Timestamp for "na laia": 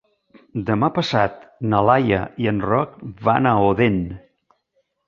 1.75-2.23